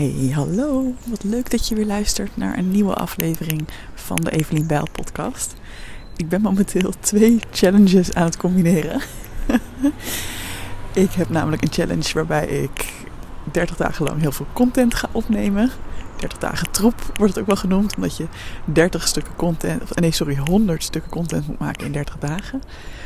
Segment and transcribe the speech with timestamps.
[0.00, 0.94] Hey, hallo.
[1.04, 5.54] Wat leuk dat je weer luistert naar een nieuwe aflevering van de Evelien Bijl podcast.
[6.16, 9.00] Ik ben momenteel twee challenges aan het combineren.
[11.04, 12.92] ik heb namelijk een challenge waarbij ik
[13.52, 15.70] 30 dagen lang heel veel content ga opnemen.
[16.20, 18.26] 30 dagen troep wordt het ook wel genoemd, omdat je
[18.64, 22.62] 30 stukken content, of nee, sorry, 100 stukken content moet maken in 30 dagen.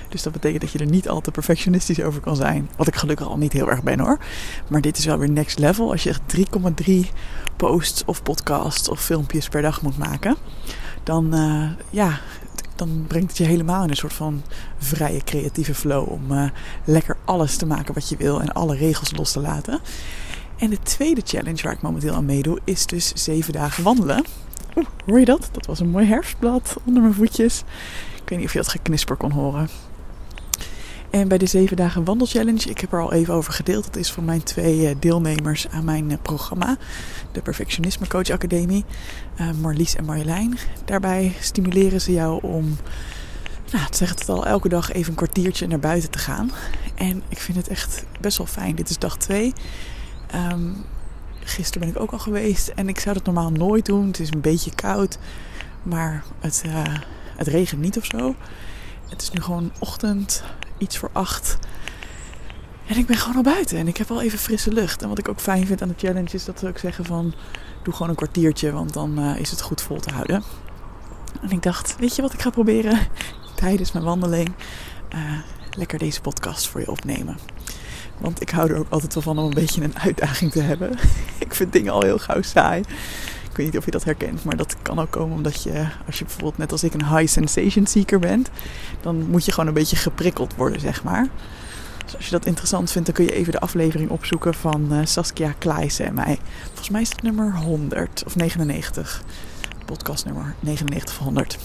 [0.09, 2.69] Dus dat betekent dat je er niet al te perfectionistisch over kan zijn.
[2.77, 4.19] Wat ik gelukkig al niet heel erg ben hoor.
[4.69, 5.91] Maar dit is wel weer next level.
[5.91, 6.37] Als je echt
[6.85, 6.93] 3,3
[7.57, 10.37] posts of podcasts of filmpjes per dag moet maken.
[11.03, 12.21] Dan, uh, ja,
[12.77, 14.43] dan brengt het je helemaal in een soort van
[14.79, 16.09] vrije creatieve flow.
[16.09, 16.45] Om uh,
[16.85, 19.81] lekker alles te maken wat je wil en alle regels los te laten.
[20.59, 24.25] En de tweede challenge waar ik momenteel aan meedoe is dus 7 dagen wandelen.
[25.07, 25.49] Hoor je dat?
[25.53, 27.63] Dat was een mooi herfstblad onder mijn voetjes.
[28.23, 29.69] Ik weet niet of je dat geknisper kon horen.
[31.11, 33.85] En bij de 7 dagen wandelchallenge, ik heb er al even over gedeeld.
[33.85, 36.77] Dat is van mijn twee eh, deelnemers aan mijn eh, programma.
[37.33, 38.85] De Perfectionisme Coach Academie.
[39.41, 40.59] Uh, Marlies en Marjolein.
[40.85, 42.77] Daarbij stimuleren ze jou om,
[43.73, 46.51] nou, het zegt het al, elke dag even een kwartiertje naar buiten te gaan.
[46.95, 48.75] En ik vind het echt best wel fijn.
[48.75, 49.53] Dit is dag 2.
[50.35, 50.85] Um,
[51.45, 52.69] gisteren ben ik ook al geweest.
[52.69, 54.07] En ik zou dat normaal nooit doen.
[54.07, 55.19] Het is een beetje koud.
[55.83, 56.83] Maar het, uh,
[57.37, 58.35] het regent niet of zo.
[59.09, 60.45] Het is nu gewoon ochtend
[60.79, 61.59] iets voor acht.
[62.87, 65.03] En ik ben gewoon al buiten en ik heb al even frisse lucht.
[65.03, 67.35] En wat ik ook fijn vind aan de challenge is dat ze ook zeggen van...
[67.83, 70.43] doe gewoon een kwartiertje, want dan uh, is het goed vol te houden.
[71.43, 72.99] En ik dacht, weet je wat ik ga proberen?
[73.55, 74.53] Tijdens mijn wandeling
[75.15, 75.39] uh,
[75.77, 77.39] lekker deze podcast voor je opnemen.
[78.19, 80.91] Want ik hou er ook altijd wel van om een beetje een uitdaging te hebben.
[81.39, 82.81] ik vind dingen al heel gauw saai.
[83.51, 86.19] Ik weet niet of je dat herkent, maar dat kan ook komen omdat je, als
[86.19, 88.51] je bijvoorbeeld net als ik een high sensation seeker bent,
[89.01, 91.29] dan moet je gewoon een beetje geprikkeld worden, zeg maar.
[92.05, 94.99] Dus als je dat interessant vindt, dan kun je even de aflevering opzoeken van uh,
[95.05, 96.39] Saskia Kleijsen en mij.
[96.67, 99.23] Volgens mij is het nummer 100 of 99.
[99.85, 101.59] Podcast nummer 99 of 100.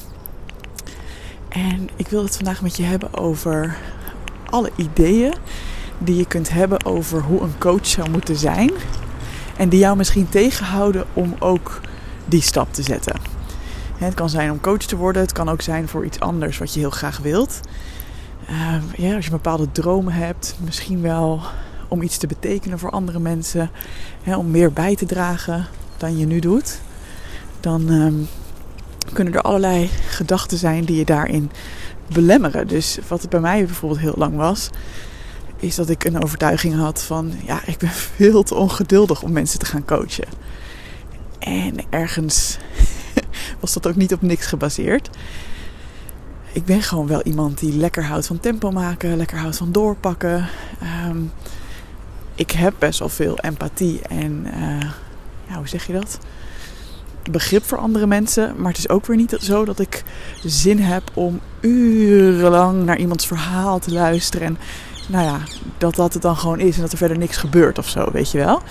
[1.49, 3.77] En ik wil het vandaag met je hebben over
[4.49, 5.33] alle ideeën
[5.99, 8.71] die je kunt hebben over hoe een coach zou moeten zijn.
[9.57, 11.81] En die jou misschien tegenhouden om ook
[12.25, 13.15] die stap te zetten.
[13.97, 15.21] Het kan zijn om coach te worden.
[15.21, 17.59] Het kan ook zijn voor iets anders wat je heel graag wilt.
[18.49, 20.55] Uh, ja, als je bepaalde dromen hebt.
[20.63, 21.41] Misschien wel
[21.87, 23.69] om iets te betekenen voor andere mensen.
[24.23, 25.65] Hè, om meer bij te dragen
[25.97, 26.79] dan je nu doet.
[27.59, 28.27] Dan um,
[29.13, 31.51] kunnen er allerlei gedachten zijn die je daarin
[32.13, 32.67] belemmeren.
[32.67, 34.69] Dus wat het bij mij bijvoorbeeld heel lang was
[35.59, 39.59] is dat ik een overtuiging had van ja, ik ben veel te ongeduldig om mensen
[39.59, 40.27] te gaan coachen.
[41.39, 42.57] En ergens
[43.59, 45.09] was dat ook niet op niks gebaseerd.
[46.51, 50.49] Ik ben gewoon wel iemand die lekker houdt van tempo maken, lekker houdt van doorpakken.
[51.07, 51.31] Um,
[52.39, 54.81] ik heb best wel veel empathie en uh,
[55.47, 56.19] ja, hoe zeg je dat?
[57.31, 58.53] Begrip voor andere mensen.
[58.57, 60.03] Maar het is ook weer niet zo dat ik
[60.43, 64.47] zin heb om urenlang naar iemands verhaal te luisteren.
[64.47, 64.57] En
[65.09, 65.39] nou ja,
[65.77, 68.31] dat dat het dan gewoon is en dat er verder niks gebeurt of zo, weet
[68.31, 68.61] je wel.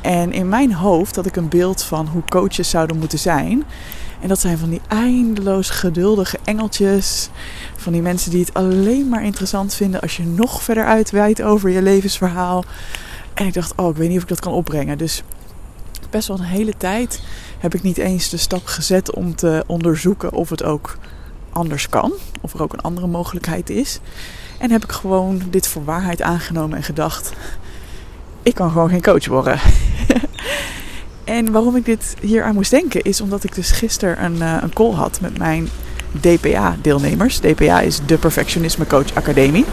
[0.00, 3.64] En in mijn hoofd had ik een beeld van hoe coaches zouden moeten zijn.
[4.20, 7.28] En dat zijn van die eindeloos geduldige engeltjes.
[7.76, 11.70] Van die mensen die het alleen maar interessant vinden als je nog verder uitweidt over
[11.70, 12.64] je levensverhaal.
[13.34, 14.98] En ik dacht, oh, ik weet niet of ik dat kan opbrengen.
[14.98, 15.22] Dus
[16.10, 17.22] best wel een hele tijd
[17.58, 20.98] heb ik niet eens de stap gezet om te onderzoeken of het ook
[21.50, 22.12] anders kan.
[22.40, 24.00] Of er ook een andere mogelijkheid is.
[24.58, 27.32] En heb ik gewoon dit voor waarheid aangenomen en gedacht:
[28.42, 29.60] ik kan gewoon geen coach worden.
[31.24, 34.56] en waarom ik dit hier aan moest denken is omdat ik dus gisteren een, uh,
[34.60, 35.68] een call had met mijn
[36.20, 37.38] DPA-deelnemers.
[37.38, 39.64] DPA is de Perfectionisme Coach Academie.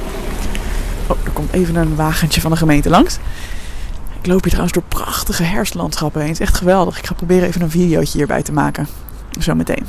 [1.07, 3.17] Oh, er komt even een wagentje van de gemeente langs.
[4.21, 6.29] Ik loop hier trouwens door prachtige herfstlandschappen heen.
[6.29, 6.97] Het is echt geweldig.
[6.97, 8.87] Ik ga proberen even een videootje hierbij te maken.
[9.39, 9.85] Zometeen.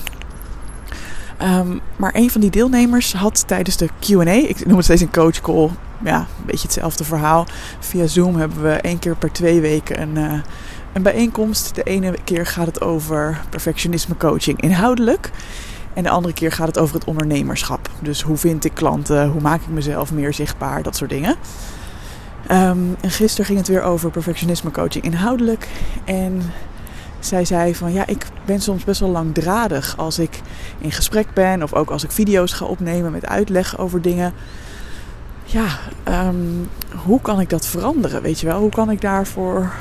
[1.42, 5.12] Um, maar een van die deelnemers had tijdens de QA, ik noem het steeds een
[5.12, 5.70] coach call,
[6.04, 7.46] ja, een beetje hetzelfde verhaal.
[7.78, 10.40] Via Zoom hebben we één keer per twee weken een, uh,
[10.92, 11.74] een bijeenkomst.
[11.74, 15.30] De ene keer gaat het over perfectionisme coaching inhoudelijk.
[15.94, 17.90] En de andere keer gaat het over het ondernemerschap.
[18.00, 21.36] Dus hoe vind ik klanten, hoe maak ik mezelf meer zichtbaar, dat soort dingen.
[22.50, 25.68] Um, en gisteren ging het weer over perfectionisme coaching inhoudelijk.
[26.04, 26.42] En
[27.26, 30.40] zij zei van ja, ik ben soms best wel langdradig als ik
[30.78, 34.32] in gesprek ben of ook als ik video's ga opnemen met uitleg over dingen.
[35.44, 35.66] Ja,
[36.28, 36.68] um,
[37.04, 38.22] hoe kan ik dat veranderen?
[38.22, 39.72] Weet je wel, hoe kan ik daarvoor.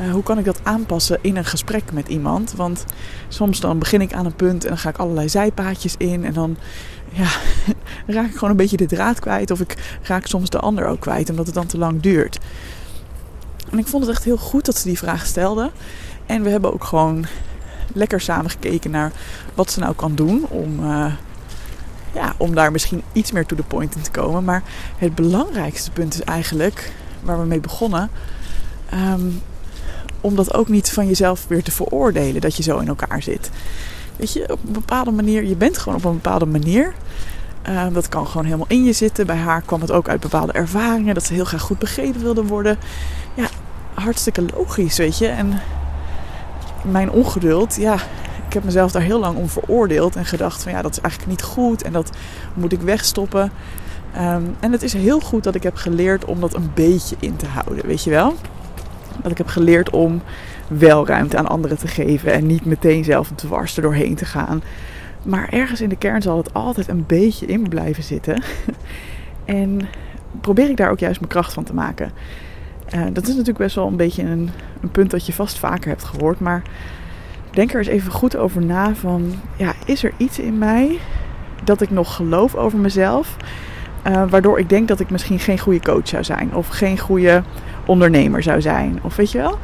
[0.00, 2.52] Uh, hoe kan ik dat aanpassen in een gesprek met iemand?
[2.56, 2.84] Want
[3.28, 6.24] soms dan begin ik aan een punt en dan ga ik allerlei zijpaadjes in.
[6.24, 6.56] En dan
[7.08, 7.28] ja,
[8.14, 9.50] raak ik gewoon een beetje de draad kwijt.
[9.50, 12.38] Of ik raak soms de ander ook kwijt, omdat het dan te lang duurt.
[13.70, 15.70] En ik vond het echt heel goed dat ze die vraag stelde.
[16.26, 17.26] En we hebben ook gewoon
[17.92, 19.12] lekker samen gekeken naar
[19.54, 21.12] wat ze nou kan doen om, uh,
[22.12, 24.44] ja, om daar misschien iets meer to the point in te komen.
[24.44, 24.62] Maar
[24.98, 26.92] het belangrijkste punt is eigenlijk,
[27.22, 28.10] waar we mee begonnen,
[28.94, 29.42] um,
[30.20, 33.50] om dat ook niet van jezelf weer te veroordelen dat je zo in elkaar zit.
[34.16, 36.94] Weet je, op een bepaalde manier, je bent gewoon op een bepaalde manier.
[37.68, 39.26] Uh, dat kan gewoon helemaal in je zitten.
[39.26, 42.44] Bij haar kwam het ook uit bepaalde ervaringen, dat ze heel graag goed begrepen wilde
[42.44, 42.78] worden.
[43.34, 43.46] Ja,
[43.94, 45.26] hartstikke logisch, weet je.
[45.26, 45.60] En
[46.90, 47.94] mijn ongeduld, ja,
[48.46, 51.30] ik heb mezelf daar heel lang om veroordeeld en gedacht van ja, dat is eigenlijk
[51.30, 52.10] niet goed en dat
[52.54, 53.52] moet ik wegstoppen.
[54.16, 57.36] Um, en het is heel goed dat ik heb geleerd om dat een beetje in
[57.36, 58.34] te houden, weet je wel?
[59.22, 60.22] Dat ik heb geleerd om
[60.68, 64.62] wel ruimte aan anderen te geven en niet meteen zelf dwars er doorheen te gaan.
[65.22, 68.42] Maar ergens in de kern zal het altijd een beetje in blijven zitten.
[69.44, 69.80] en
[70.40, 72.12] probeer ik daar ook juist mijn kracht van te maken.
[72.94, 74.50] Uh, dat is natuurlijk best wel een beetje een,
[74.80, 76.40] een, punt dat je vast vaker hebt gehoord.
[76.40, 76.62] Maar
[77.50, 79.34] denk er eens even goed over na van...
[79.56, 80.98] Ja, is er iets in mij
[81.64, 83.36] dat ik nog geloof over mezelf...
[84.08, 86.54] Uh, waardoor ik denk dat ik misschien geen goede coach zou zijn.
[86.54, 87.42] Of geen goede
[87.86, 88.98] ondernemer zou zijn.
[89.02, 89.58] Of weet je wel?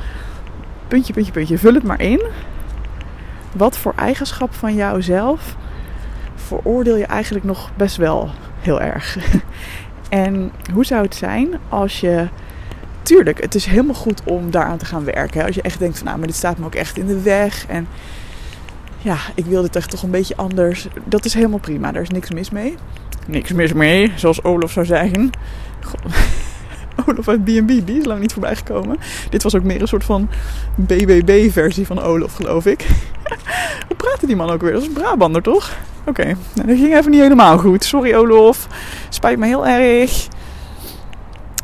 [0.89, 1.59] Puntje, puntje, puntje.
[1.59, 2.23] Vul het maar in.
[3.53, 5.57] Wat voor eigenschap van jouzelf
[6.35, 8.31] veroordeel je eigenlijk nog best wel
[8.61, 9.17] heel erg?
[10.09, 12.29] en hoe zou het zijn als je
[13.03, 15.45] tuurlijk, het is helemaal goed om daaraan te gaan werken.
[15.45, 17.67] Als je echt denkt van nou, maar dit staat me ook echt in de weg.
[17.67, 17.89] En
[18.99, 20.89] ja, ik wil dit echt toch een beetje anders.
[21.05, 21.93] Dat is helemaal prima.
[21.93, 22.75] Daar is niks mis mee.
[23.27, 25.31] Niks mis mee, zoals Olaf zou zeggen.
[25.85, 26.01] God.
[27.07, 28.97] Olaf uit B&B, die is lang niet voorbij gekomen.
[29.31, 30.29] Dit was ook meer een soort van
[30.75, 32.87] BBB-versie van Olaf, geloof ik.
[33.89, 34.73] Hoe praatte die man ook weer?
[34.73, 35.77] Dat is een Brabander, toch?
[36.05, 37.85] Oké, nou, dat ging even niet helemaal goed.
[37.85, 38.67] Sorry Olaf,
[39.09, 40.29] spijt me heel erg.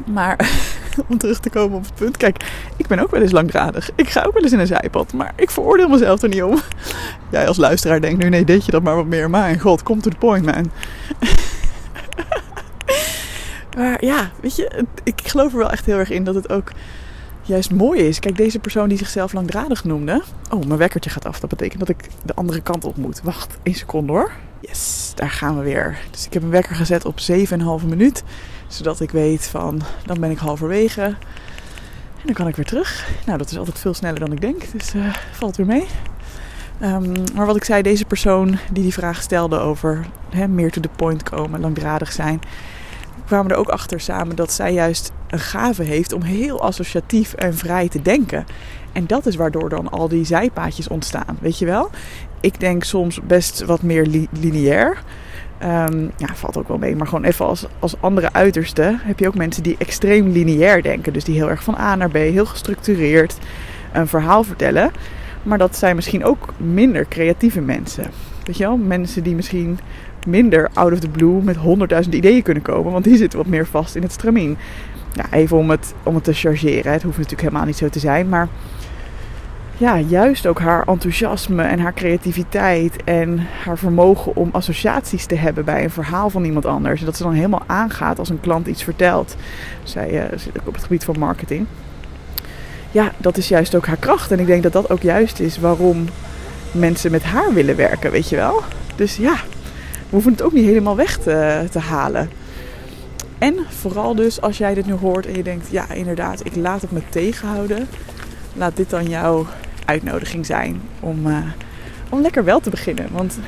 [0.04, 0.36] Maar
[1.08, 2.16] om terug te komen op het punt.
[2.16, 2.44] Kijk,
[2.76, 3.90] ik ben ook wel eens langdradig.
[3.94, 5.12] Ik ga ook wel eens in een zijpad.
[5.12, 6.60] Maar ik veroordeel mezelf er niet om.
[7.30, 9.30] Jij als luisteraar denkt nu, nee, deed je dat maar wat meer.
[9.30, 10.70] Maar god, kom to the point, man.
[13.76, 16.72] maar ja, weet je, ik geloof er wel echt heel erg in dat het ook
[17.42, 18.18] juist mooi is.
[18.18, 20.22] Kijk, deze persoon die zichzelf langdradig noemde.
[20.50, 21.40] Oh, mijn wekkertje gaat af.
[21.40, 23.20] Dat betekent dat ik de andere kant op moet.
[23.22, 24.30] Wacht, één seconde hoor.
[24.60, 25.98] Yes, daar gaan we weer.
[26.10, 27.18] Dus ik heb een wekker gezet op
[27.80, 28.22] 7,5 minuut.
[28.66, 31.02] Zodat ik weet van, dan ben ik halverwege.
[31.02, 33.08] En dan kan ik weer terug.
[33.26, 34.72] Nou, dat is altijd veel sneller dan ik denk.
[34.72, 35.86] Dus uh, valt weer mee.
[36.82, 40.80] Um, maar wat ik zei, deze persoon die die vraag stelde over hè, meer to
[40.80, 42.40] the point komen, langdradig zijn.
[43.26, 47.54] kwamen er ook achter samen dat zij juist een gave heeft om heel associatief en
[47.54, 48.44] vrij te denken.
[48.92, 51.38] En dat is waardoor dan al die zijpaadjes ontstaan.
[51.40, 51.90] Weet je wel?
[52.40, 55.02] Ik denk soms best wat meer li lineair.
[55.62, 56.96] Um, ja, valt ook wel mee.
[56.96, 61.12] Maar gewoon even als, als andere uiterste heb je ook mensen die extreem lineair denken.
[61.12, 63.38] Dus die heel erg van A naar B, heel gestructureerd
[63.92, 64.90] een verhaal vertellen.
[65.42, 68.10] Maar dat zijn misschien ook minder creatieve mensen.
[68.44, 68.76] Weet je wel?
[68.76, 69.78] Mensen die misschien
[70.26, 72.92] minder out of the blue met honderdduizend ideeën kunnen komen.
[72.92, 74.56] Want die zitten wat meer vast in het stramien.
[75.16, 76.92] Ja, even om het, om het te chargeren.
[76.92, 78.28] Het hoeft natuurlijk helemaal niet zo te zijn.
[78.28, 78.48] Maar
[79.76, 85.64] ja, juist ook haar enthousiasme en haar creativiteit en haar vermogen om associaties te hebben
[85.64, 87.00] bij een verhaal van iemand anders.
[87.00, 89.36] Dat ze dan helemaal aangaat als een klant iets vertelt.
[89.82, 91.66] Zij uh, zit ook op het gebied van marketing.
[92.90, 94.32] Ja, dat is juist ook haar kracht.
[94.32, 96.04] En ik denk dat dat ook juist is waarom
[96.72, 98.62] mensen met haar willen werken, weet je wel.
[98.96, 99.34] Dus ja,
[99.82, 102.30] we hoeven het ook niet helemaal weg te halen.
[103.38, 106.82] En vooral dus als jij dit nu hoort en je denkt, ja inderdaad, ik laat
[106.82, 107.88] het me tegenhouden.
[108.52, 109.46] Laat dit dan jouw
[109.84, 111.38] uitnodiging zijn om, uh,
[112.08, 113.08] om lekker wel te beginnen.
[113.12, 113.38] Want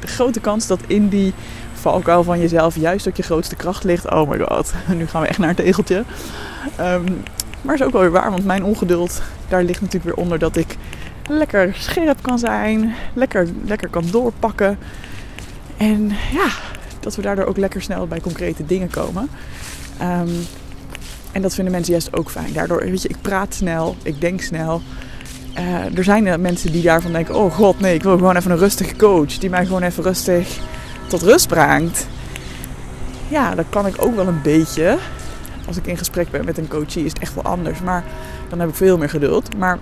[0.00, 1.34] de grote kans dat in die
[1.72, 4.10] valkuil van jezelf juist ook je grootste kracht ligt.
[4.10, 6.04] Oh my god, nu gaan we echt naar een tegeltje.
[6.80, 7.22] Um,
[7.62, 10.56] maar is ook wel weer waar, want mijn ongeduld, daar ligt natuurlijk weer onder dat
[10.56, 10.76] ik
[11.28, 12.94] lekker scherp kan zijn.
[13.14, 14.78] Lekker, lekker kan doorpakken.
[15.76, 16.48] En ja,
[17.06, 19.28] dat we daardoor ook lekker snel bij concrete dingen komen.
[20.02, 20.46] Um,
[21.32, 22.52] en dat vinden mensen juist ook fijn.
[22.52, 24.82] Daardoor, weet je, ik praat snel, ik denk snel.
[25.58, 28.58] Uh, er zijn mensen die daarvan denken: oh god, nee, ik wil gewoon even een
[28.58, 29.38] rustige coach.
[29.38, 30.58] Die mij gewoon even rustig
[31.06, 32.06] tot rust brengt.
[33.28, 34.98] Ja, dat kan ik ook wel een beetje.
[35.66, 37.80] Als ik in gesprek ben met een coachie is het echt wel anders.
[37.80, 38.04] Maar
[38.48, 39.56] dan heb ik veel meer geduld.
[39.56, 39.78] Maar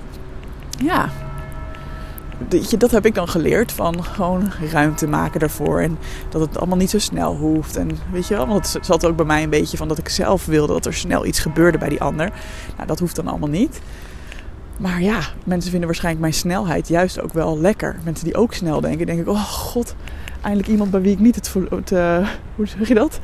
[0.78, 1.09] ja,
[2.79, 3.73] dat heb ik dan geleerd.
[3.73, 5.81] Van gewoon ruimte maken daarvoor.
[5.81, 5.99] En
[6.29, 7.76] dat het allemaal niet zo snel hoeft.
[7.76, 10.09] En weet je wel, want het zat ook bij mij een beetje van dat ik
[10.09, 12.33] zelf wilde dat er snel iets gebeurde bij die ander.
[12.76, 13.81] Nou, dat hoeft dan allemaal niet.
[14.76, 17.97] Maar ja, mensen vinden waarschijnlijk mijn snelheid juist ook wel lekker.
[18.05, 19.95] Mensen die ook snel denken, denk ik, oh god,
[20.41, 23.19] eindelijk iemand bij wie ik niet het, het uh, hoe zeg je dat?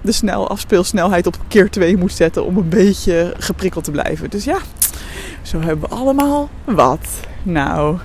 [0.00, 4.30] De snel afspeelsnelheid op keer 2 moet zetten om een beetje geprikkeld te blijven.
[4.30, 4.58] Dus ja,
[5.42, 7.08] zo hebben we allemaal wat.
[7.42, 7.98] Nou,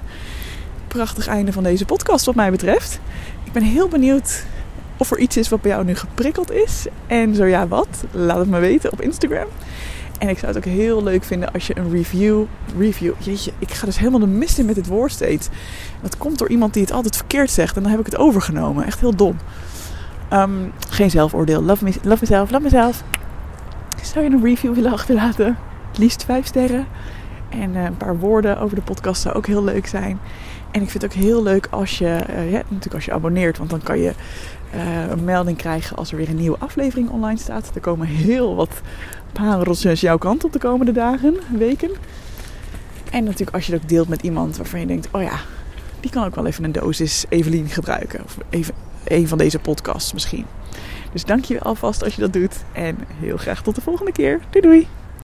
[0.94, 3.00] prachtig einde van deze podcast wat mij betreft.
[3.44, 4.44] Ik ben heel benieuwd
[4.98, 6.86] of er iets is wat bij jou nu geprikkeld is.
[7.08, 8.04] En zo ja, wat?
[8.12, 9.48] Laat het me weten op Instagram.
[10.20, 12.44] En ik zou het ook heel leuk vinden als je een review.
[12.78, 13.14] Review.
[13.18, 15.50] Jeetje, ik ga dus helemaal de mist in met dit woord steeds.
[16.02, 17.76] Dat komt door iemand die het altijd verkeerd zegt.
[17.76, 18.86] En dan heb ik het overgenomen.
[18.86, 19.38] Echt heel dom.
[20.34, 21.64] Um, geen zelfoordeel.
[21.64, 23.04] Love, me, love mezelf, love mezelf.
[24.04, 25.58] Zou je een review willen achterlaten?
[25.88, 26.86] Het liefst vijf sterren.
[27.50, 30.20] En uh, een paar woorden over de podcast zou ook heel leuk zijn.
[30.72, 33.58] En ik vind het ook heel leuk als je, ja, natuurlijk als je abonneert.
[33.58, 34.14] Want dan kan je
[34.76, 37.72] uh, een melding krijgen als er weer een nieuwe aflevering online staat.
[37.76, 38.82] Er komen heel wat
[39.32, 41.92] pareltjes jouw kant op de komende dagen, weken.
[43.12, 45.40] En natuurlijk als je het ook deelt met iemand waarvan je denkt, oh ja,
[46.00, 48.24] die kan ook wel even een dosis Evelien gebruiken.
[48.24, 48.74] Of even
[49.04, 50.46] een van deze podcasts misschien.
[51.12, 52.64] Dus dank je alvast als je dat doet.
[52.72, 54.40] En heel graag tot de volgende keer.
[54.50, 55.01] Doei doei!